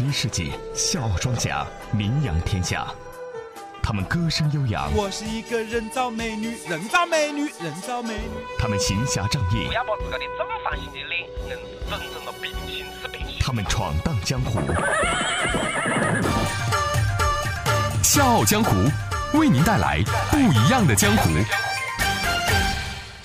[0.00, 2.86] 十一世纪，笑傲庄稼名扬天下。
[3.82, 8.30] 他们歌声悠扬，我是一个人造美女，人造美女，人造美女。
[8.58, 11.50] 他们行侠仗义不，要把自个的正方形的脸硬是
[11.90, 13.36] 整成了平行四平行。
[13.40, 14.58] 他们闯荡江湖。
[18.02, 18.74] 笑傲江湖，
[19.38, 21.28] 为您带来不一样的江湖。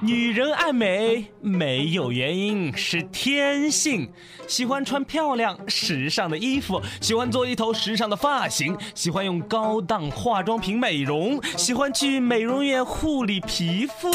[0.00, 4.08] 女人爱美没有原因，是天性。
[4.46, 14.08] 喜欢穿漂亮、时尚的衣服，喜欢做一头时尚的发型，喜欢用高档化妆品美容，喜欢去美容院护理皮肤。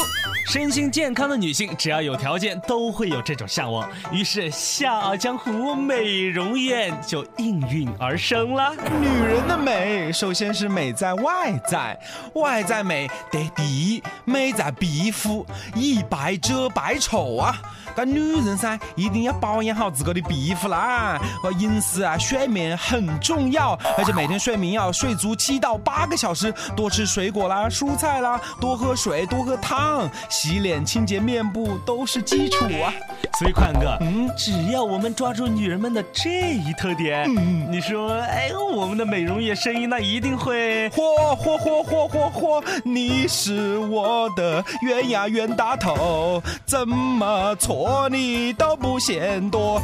[0.48, 3.88] 身心健康的女性，只要有条件，都会有这种向往。
[4.10, 8.74] 于是，笑傲江湖美容院就应运而生了。
[9.00, 11.98] 女人的美，首先是美在外在，
[12.34, 17.56] 外在美得第一，美在皮肤，一白遮百丑啊。
[17.94, 21.16] 个女人噻，一定要保养好自个的皮肤啦。
[21.44, 32.92] 呃，饮食啊，睡眠很重要，而且每天睡眠要睡足七到八个小时，多吃水果啦、蔬菜啦，多喝水，多喝汤，洗脸、清洁面部都是基础啊。
[33.36, 41.02] 所以，宽哥，嗯，只要我们抓住女人们的这一特点，嗯，你说，哎，我们的美容院生意那一定会嚯
[41.36, 42.64] 嚯嚯嚯嚯嚯！
[42.84, 49.82] 你是我的冤呀冤大头，怎么错你都不嫌多。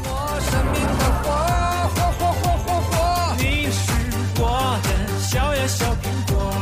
[3.37, 3.93] 你是
[4.39, 4.89] 我的
[5.19, 6.53] 小呀小苹果，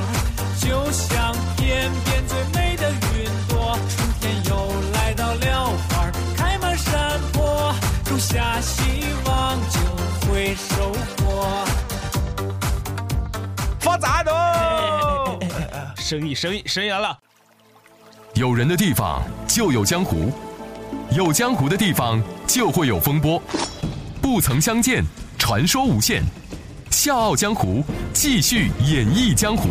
[0.58, 3.57] 就像天边最美的云朵。
[8.28, 8.82] 下希
[9.24, 9.80] 望就
[10.28, 11.64] 会收获。
[13.80, 15.38] 发财喽！
[15.96, 17.18] 生意生意生意来了。
[18.34, 20.30] 有人的地方就有江湖，
[21.10, 23.42] 有江湖的地方就会有风波。
[24.20, 25.02] 不曾相见，
[25.38, 26.22] 传说无限。
[26.90, 29.70] 笑傲江湖，继续演绎江湖。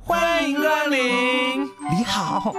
[0.00, 1.64] 欢迎光临。
[1.90, 2.54] 你好，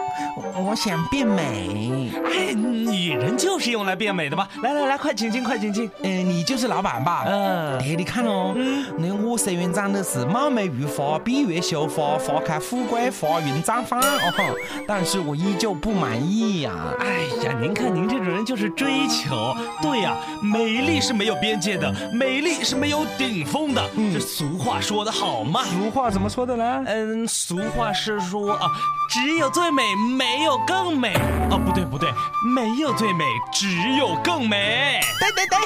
[0.57, 2.11] 我我想变美。
[2.25, 4.47] 哎，女人就是用来变美的吧！
[4.61, 5.89] 来来来，快请进，快请进。
[6.03, 7.23] 嗯、你就是老板吧？
[7.27, 8.53] 嗯哎，你看哦，
[8.97, 14.55] 那我虽然长得是貌美如花、闭月羞花、花开富贵、花云绽放哦，
[14.87, 23.83] 但是我依旧不满意呀、哎呀，您看您这种人就是追求，对呀、美丽是没有边界的，美丽是没有顶峰的。
[24.13, 25.63] 这俗话说得好嘛。
[25.63, 26.83] 俗话怎么说的呢？
[26.85, 28.71] 嗯，俗话是说啊，
[29.09, 29.83] 只有最美，
[30.15, 31.15] 没有更美。
[31.49, 32.07] 哦，不对不对，
[32.53, 34.99] 没有最美，只有更美。
[35.19, 35.57] 对对对。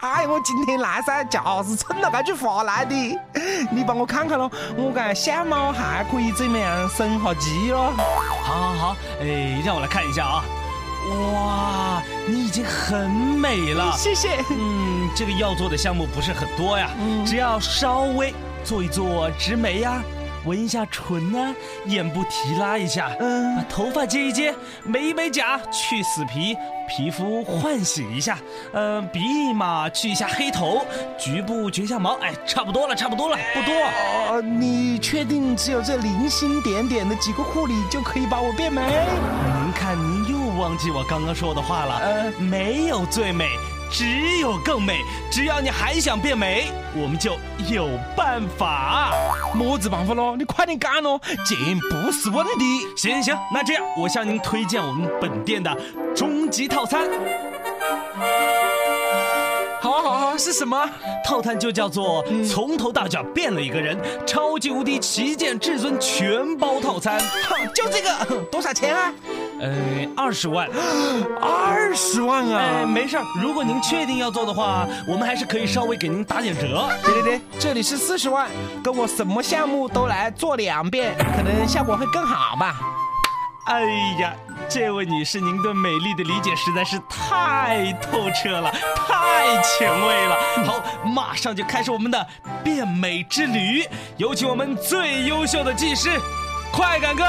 [0.00, 2.94] 哎，我今天来噻，就是冲着这句话来的。
[3.70, 7.92] 你帮我看看咯，我感相貌还可以怎么样升下级咯？
[8.42, 10.44] 好好好，哎，让我来看一下啊。
[11.10, 13.92] 哇，你已经很美了。
[13.96, 14.40] 谢谢。
[14.50, 16.90] 嗯，这个要做的项目不是很多呀，
[17.26, 20.00] 只要稍微做一做植眉呀、
[20.44, 21.54] 纹一下唇呐、
[21.86, 24.54] 眼部提拉一下，嗯把头发接一接，
[24.84, 26.56] 美一美甲，去死皮，
[26.88, 28.38] 皮肤唤醒一下，
[28.72, 30.84] 呃，鼻翼嘛去一下黑头，
[31.18, 33.74] 局部绝下毛，哎，差不多了，差不多了，不多。
[33.74, 38.82] 哦，你确定只有这零星点点的几个护理就可以把我变美？
[38.82, 41.98] 您看，您又忘记我刚刚说的话了。
[41.98, 43.50] 呃没有最美，
[43.90, 45.00] 只有更美。
[45.30, 47.32] 只要你还想变美，我们就
[47.70, 49.12] 有办法。
[49.54, 50.36] 么子办法咯？
[50.36, 52.86] 你快点干咯，钱不是问题。
[52.96, 55.76] 行行行，那这样，我向您推荐我们本店的
[56.14, 57.08] 终极套餐。
[59.80, 60.88] 好啊好啊好啊，是什么？
[61.24, 67.20] 套餐就叫做从头到脚变了一个人，超级无敌旗舰至尊全包套餐。
[67.48, 69.12] 哼就这个，多少钱啊？
[69.60, 69.70] 呃，
[70.16, 70.68] 二十万。
[71.40, 72.86] 二十万啊哎，啊！
[72.86, 76.88] 没事儿，如果您确定要做的话，我们还是可以稍微给您打点折。
[77.02, 78.48] 对对对，这里是四十万，
[78.82, 82.76] 跟我什么项目都来做两遍，可能效果会更好吧。
[83.66, 83.82] 哎
[84.20, 84.32] 呀，
[84.68, 90.36] 这位女士，您对美丽的理解实在是太透彻了，太前卫了。
[90.64, 92.26] 好，马上就开始我们的
[92.64, 93.84] 变美之旅，
[94.16, 96.18] 有请我们最优秀的技师，
[96.72, 97.24] 快感哥。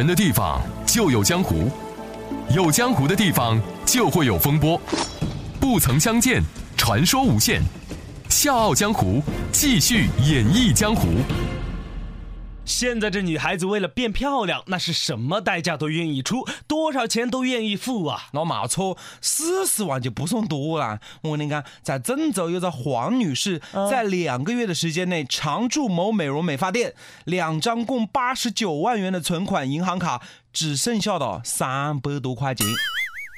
[0.00, 1.70] 人的地方就有江湖，
[2.56, 4.80] 有江湖的地方就会有风波。
[5.60, 6.42] 不曾相见，
[6.74, 7.60] 传说无限。
[8.30, 11.06] 笑傲江湖，继续演绎江湖。
[12.70, 18.28] 现在这女孩子为了变漂亮，那是什么代价都愿意出，多少钱都愿意付啊！
[18.32, 21.00] 老马错，四十万就不算多了。
[21.22, 26.94] 我跟你讲，在郑州有个黄女士，在两个月的时间内常驻某美容美发店，
[27.24, 30.22] 两张共八十九万元的存款银行卡
[30.52, 32.64] 只剩下了三百多块钱。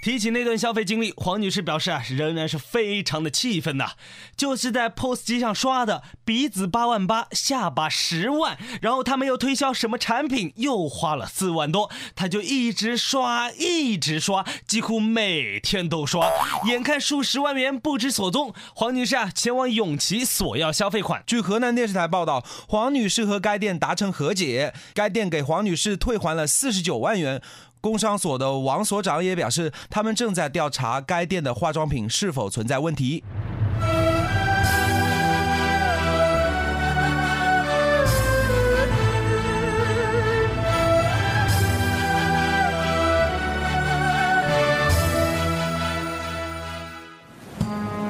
[0.02, 3.92] 提起那段消费经历，黄女士表示啊，仍然是非常的气愤呐。
[4.36, 16.28] 就是在 POS 机上刷的，鼻子八万八，下巴十万，然后他们又推销什么产品，又花了四万多，她就一直刷，一直刷，几乎每天都刷。
[16.66, 21.22] 眼看数十万元不知所踪，黄女士啊前往永琪索要消费款。
[21.24, 27.40] 据河南电视台报道，黄女士和该店达成和解，该店给黄女士退还了四十九万元。
[27.82, 33.24] 工商所的王所长也表示，他们正在调查该店的化妆品是否存在问题。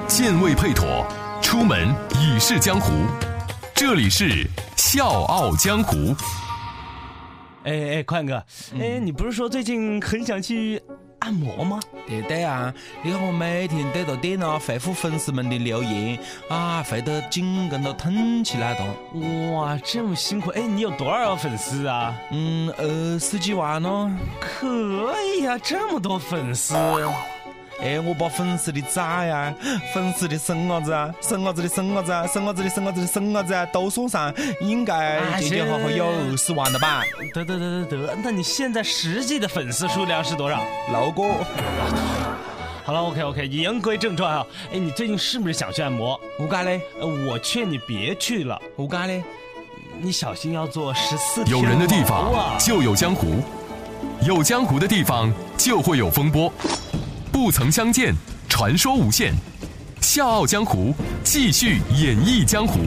[0.06, 1.06] 剑未配妥，
[1.40, 1.88] 出门
[2.20, 2.92] 已是江湖。
[3.74, 4.46] 这里是
[4.76, 6.14] 笑傲江湖。
[7.64, 8.42] 哎哎，宽哥，
[8.78, 10.82] 哎，你不是说最近很想去
[11.20, 11.78] 按摩吗？
[12.08, 16.18] 对对啊，你看我每天对着电脑回复粉丝们的留言
[16.48, 19.52] 啊，回得紧跟都疼起来了。
[19.52, 20.50] 哇，这么辛苦！
[20.50, 22.12] 哎，你有多少粉丝啊？
[22.32, 24.18] 嗯，呃十几万呢。
[24.40, 26.74] 可以啊，这么多粉丝。
[27.82, 29.52] 哎，我把粉丝的仔呀，
[29.92, 37.02] 粉丝的孙伢子啊，孙伢子的孙伢子啊，孙伢子的孙伢子的孙伢子啊，都算上，应该前前后后有二十万了吧？
[37.34, 40.64] 得得得得得，那你现在实际的粉丝数量是多少？
[40.92, 41.22] 六个。
[42.84, 44.46] 好了，OK OK，言归正传啊。
[44.72, 46.20] 哎，你最近是不是想去按摩？
[46.38, 46.80] 我干嘞？
[47.00, 48.60] 呃，我劝你别去了。
[48.76, 49.24] 我干嘞？
[50.00, 51.56] 你小心要做十四天。
[51.56, 53.42] 有人的地方就有江湖，
[54.24, 56.52] 有江湖的地方就会有风波。
[57.32, 58.14] 不曾相见，
[58.46, 59.32] 传说无限。
[60.02, 60.94] 笑傲江湖，
[61.24, 62.78] 继续演绎江湖。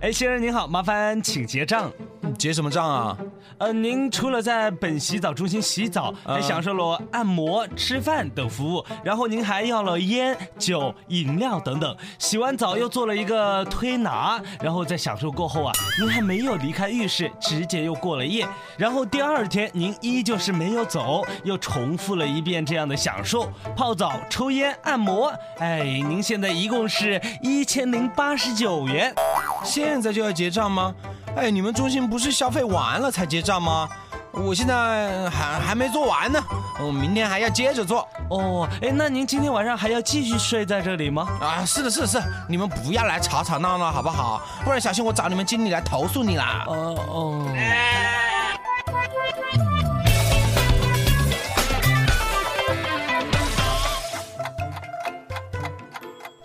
[0.00, 1.90] 哎，先生您好，麻烦请结账。
[2.38, 3.18] 结什么账啊？
[3.62, 11.96] 呃，您除了在本洗澡中心洗澡，还享受了按摩、吃饭等服务，然后您还要了烟酒、饮料等等。
[12.18, 18.44] 洗完澡又做了一个推拿，然后在享受过后啊，您还没有离开浴室，直接又过了夜。
[18.76, 25.32] 然后第二天您依旧是没有走，又重复了一遍这样的享受：泡澡、抽烟、按摩。
[25.58, 29.14] 哎，您现在一共是一千零八十九元。
[29.62, 30.92] 现在就要结账吗？
[31.36, 33.88] 哎，你们中心不是消费完了才结账吗？
[34.32, 36.42] 我现在还还没做完呢，
[36.80, 38.08] 我明天还要接着做。
[38.30, 41.28] 哦，哎，那您今天晚上还要继续睡在这里吗？
[41.40, 44.42] 啊，是的，是的，是，你们不要来吵吵闹闹好不好？
[44.64, 46.64] 不然小心我找你们经理来投诉你啦。
[46.66, 48.31] 哦哦。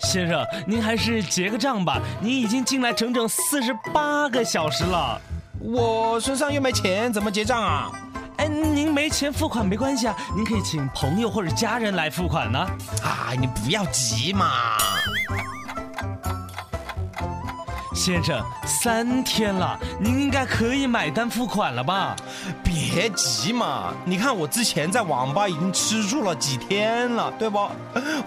[0.08, 2.02] 先生，您还是结个账吧。
[2.22, 5.20] 您已经进来整整四十八个小时了，
[5.60, 7.92] 我身上又没钱，怎么结账啊？
[8.38, 12.60] 哎，您没钱付款没关系啊，您可以请朋友或者家人来付款呢。
[13.04, 14.78] 啊，你不要急嘛。
[17.98, 22.16] 先生，三天了，您应该可以买单付款了吧？
[22.64, 27.68] 别急嘛，你看我之前在网吧已经吃住了几天了，对不？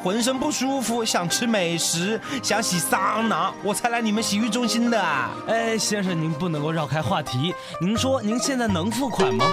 [0.03, 5.01] 浑身不舒服，想吃美食，想洗桑拿，我才来你们洗浴中心的。
[5.47, 7.55] 哎，先生，您不能够绕开话题。
[7.81, 9.47] 您说您现在能付款吗？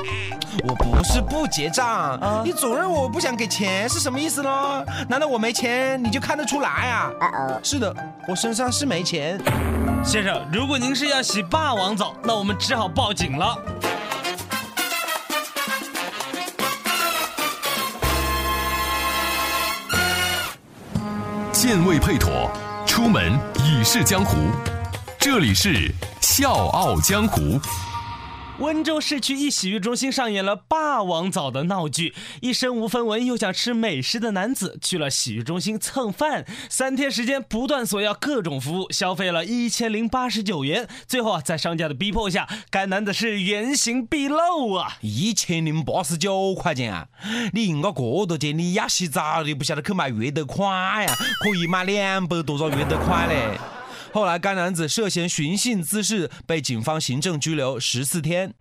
[0.67, 4.83] 我不是不结账，你总认为我不想给钱是什么意思呢？
[5.07, 7.11] 难道我没钱你就看得出来啊？
[7.61, 7.95] 是的，
[8.27, 9.39] 我身上是没钱。
[10.07, 13.59] 先生，如果您是要洗霸王澡，那我们只好报警了。
[21.51, 22.49] 剑未配妥，
[22.85, 24.37] 出门已是江湖。
[25.19, 25.73] 这里是
[26.21, 27.41] 《笑傲江湖》。
[28.59, 44.97] 温州市区一洗浴中心上演了霸王澡的闹剧，一身无分文又想吃美食的男子去了洗浴中心蹭饭，三天时间不断索要各种服务，消费了一千零八十九元，最后啊，在商家的逼迫下，该男子是原形毕露啊！
[45.01, 47.07] 一千零八十九块钱啊！
[47.53, 51.13] 你应该过多钱，你要洗澡你不晓得去买悦得款呀？
[51.43, 53.76] 可以买两百多少悦得款嘞！
[54.11, 58.53] 后来，该男子涉嫌寻衅滋事，被警方行政拘留十四天。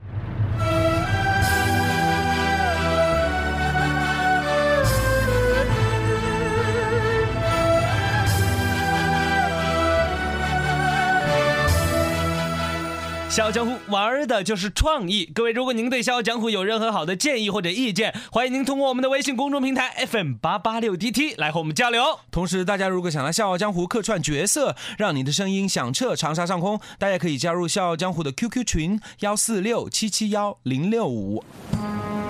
[13.37, 15.31] 笑傲江湖玩的就是创意。
[15.35, 22.02] 各位，如果您对笑傲江湖有任何好的建议或者意见，欢迎您通过我们的微信公众平台 FM 八八六 DT 来和我们交流。
[22.31, 31.45] 同时，大家如果想来笑傲江湖客串角色，让你的声音响彻长沙上空，大家可以加入笑傲江湖的 QQ 群幺四六七七幺零六五。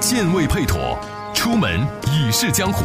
[0.00, 0.98] 剑未配妥，
[1.32, 2.84] 出门已是江湖。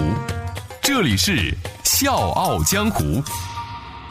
[0.84, 1.52] 这里是
[1.84, 3.20] 笑傲江湖。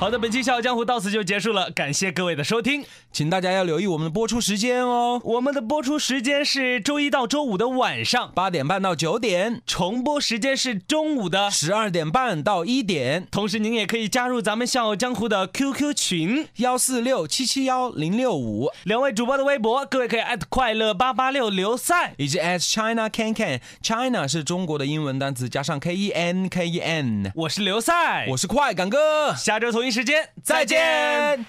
[0.00, 5.20] 好的，本期《笑傲江湖》到此就结束了，感谢各位的收听，请大家要留意我们的播出时间哦。
[5.22, 13.28] 我们的播出时间是周一到周五的晚上八点半到九点，重播时间是中午的十二点半到一点。
[13.30, 27.32] 同时，您也可以加入咱们《笑傲江湖》的 QQ 群幺四六七七幺零六五，两位主播的微博，各位可以艾特快乐八八六刘赛，以及 at China Can Can，China 是中国的英文单词，加上 K E N K E N。
[27.34, 29.89] 我是刘赛，我是快感哥，下周同一。
[29.90, 31.44] 时间再见。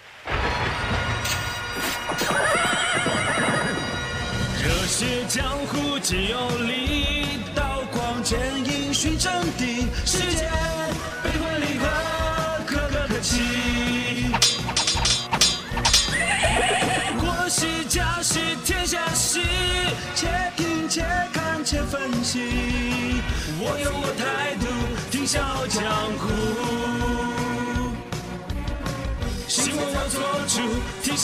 [4.63, 9.85] 热血江湖皆有理，刀光剑影寻真谛。
[10.05, 10.49] 世间
[11.23, 11.85] 悲欢离合，
[12.65, 14.31] 个个可期。
[17.19, 19.39] 国事家事天下事，
[20.15, 23.21] 且听且看且分析。
[23.63, 24.65] 我有我态度，
[25.11, 25.83] 听笑傲江
[30.51, 30.61] 笑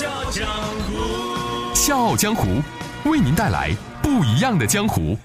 [0.10, 0.48] 傲江
[0.88, 2.62] 湖，笑傲江湖，
[3.04, 5.18] 为您带来不一样的江湖。